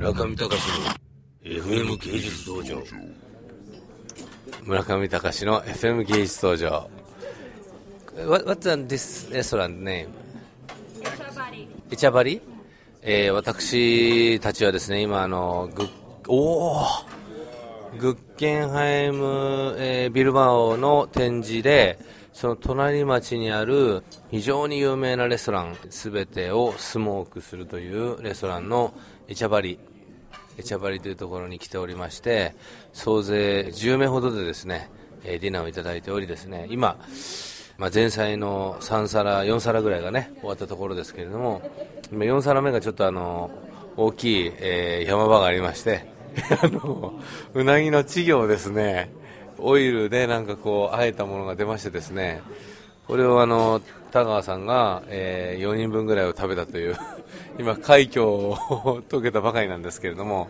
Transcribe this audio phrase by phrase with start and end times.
[0.00, 0.94] 村上隆の
[1.44, 2.82] FM 芸術道場。
[4.64, 6.88] 村上隆の FM 芸術道場。
[8.26, 10.08] What, What's this restaurant name?
[11.90, 12.40] イチャバリ。
[13.02, 15.90] えー、私たちはですね、今あの、グッ、
[16.28, 16.82] お
[17.98, 21.98] グッケンハイム、えー、ビルバオの展示で、
[22.32, 28.94] その隣町にある非常に有名なレストラン、すべてをスモークするというレストランの
[29.28, 29.78] エチャバリ、
[30.56, 32.54] エチャバリというところに来ておりまして、
[32.92, 34.90] 総勢10名ほどでですね、
[35.22, 36.98] ディナーをいただいておりですね、今、
[37.78, 41.62] まあ、前菜の3皿、4皿ぐらいがね、終わったところですけれども、
[42.12, 43.50] 今4皿目がちょっとあの、
[43.96, 46.06] 大きい、えー、山場がありまして、
[46.62, 47.18] あの、
[47.54, 49.10] うなぎの稚魚をですね、
[49.62, 52.42] オイルでなんかこう、あえたものが出ましてですね、
[53.06, 56.96] これをあの、田川さんが、えー、4人分ぐらいを食べたという、
[57.58, 60.48] 今、快挙を遂げたばかりなんですけれども、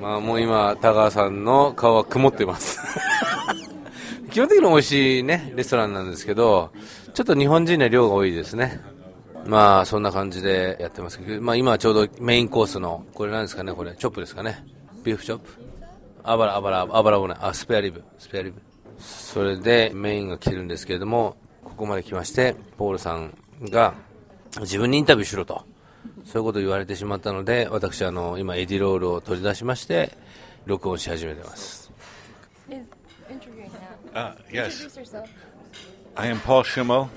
[0.00, 2.80] まあもう今、田川さんの顔は曇っています
[4.30, 6.70] 基本的に美味しいね、レストランなんですけど、
[7.14, 8.80] ちょっと日本人の量が多いですね。
[9.44, 14.64] まあ、そんな感じでやってますけど、まあ今ちょうどメインコースの、これなんですかね、これ、チョップですかね。
[15.04, 15.71] ビーフチョップ
[16.24, 18.60] あばら、あばら、あばらをね、あ、スペアリブ、スペアリブ。
[18.98, 23.94] それでメインが来てるんですけれども、ここまで来まして、ポールさんが
[24.60, 25.64] 自分にインタビューしろと、
[26.24, 30.16] そういうことを言われてしまったので、私、あの、今エディロールを取り出しまして、
[30.66, 31.90] 録音し始めてます。
[34.14, 34.86] Uh, yes.
[36.16, 37.08] I am Paul Schimel.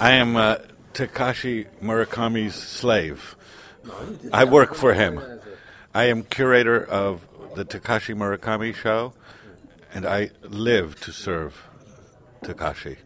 [0.00, 0.56] I am uh,
[0.94, 3.36] Takashi Murakami's slave.
[4.32, 5.20] I work for him.
[5.93, 7.21] I am curator of
[7.55, 9.13] the Takashi Murakami show,
[9.93, 11.55] and I live to serve
[12.43, 12.97] Takashi.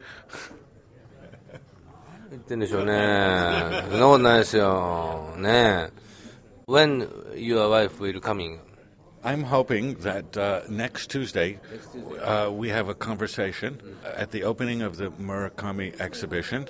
[2.31, 2.93] 言ってんでしょうね。
[3.89, 5.35] そんなことないですよ。
[5.37, 5.89] ね
[6.65, 8.59] When your wife will coming?
[9.23, 11.59] I'm hoping that uh, next Tuesday
[12.23, 13.81] uh, we have a conversation
[14.15, 16.69] at the opening of the Murakami exhibition.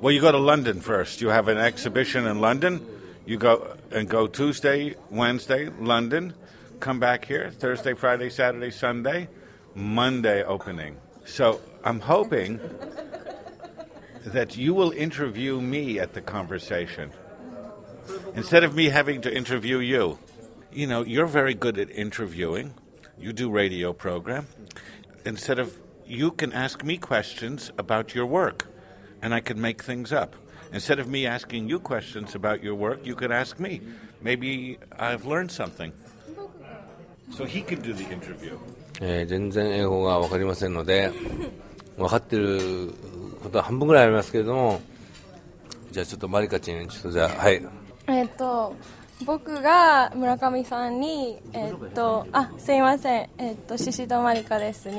[0.00, 1.20] Well, you go to London first.
[1.20, 2.80] You have an exhibition in London.
[3.29, 6.33] You go and go Tuesday, Wednesday, London.
[6.79, 9.29] Come back here Thursday, Friday, Saturday, Sunday,
[9.75, 10.97] Monday opening.
[11.25, 12.59] So I'm hoping
[14.25, 17.11] that you will interview me at the conversation
[18.33, 20.17] instead of me having to interview you
[20.71, 22.73] you know, you're very good at interviewing.
[23.15, 24.47] You do radio program.
[25.23, 28.67] Instead of you can ask me questions about your work,
[29.21, 30.35] and I can make things up.
[39.01, 41.11] ええ、全然英語が分かりませんので、
[41.97, 42.93] 分かってる
[43.41, 44.81] ことは半分ぐらいありますけれども、
[45.91, 46.99] じゃあちょっとマリカちゃん、ち、
[49.25, 54.89] 僕が村上さんに、え、っと、あすいません、え、っと、シシドマリです、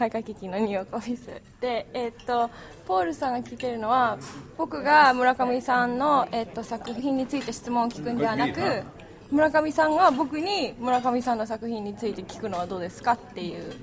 [0.00, 1.26] 開会機器のニューヨークオフィス
[1.60, 2.50] で、えー、っと
[2.86, 4.16] ポールさんが聞けるのは
[4.56, 8.82] 僕が村上さんの、えっと作品について質問を聞くんではなく
[9.30, 13.74] 村上さんが僕に村上さんの作品について聞くのはどうですかっていう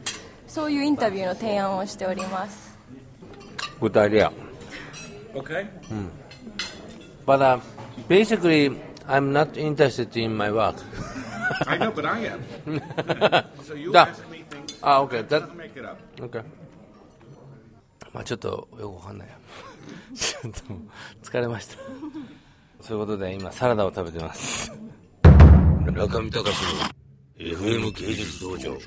[0.48, 2.76] そういうインタビューの提案をしております。
[3.80, 4.32] Good idea.
[5.36, 5.68] Okay.
[5.88, 6.08] Hmm.
[7.28, 7.60] But uh,
[8.08, 8.76] basically,
[9.08, 10.78] I'm not interested in my work.
[11.68, 12.42] I know, but I am.
[13.64, 14.37] so you ask me.
[14.82, 15.28] あ、OK。
[15.28, 15.98] That, Doesn't make it up.
[16.18, 16.44] OK。
[18.14, 19.38] まあちょっとよくわかんないや。
[20.16, 20.60] ちょっと
[21.30, 21.78] 疲れました。
[22.82, 24.72] そういうことで今サラダを食べてます。
[25.24, 26.98] 中見隆の
[27.38, 28.78] FM 芸術道場。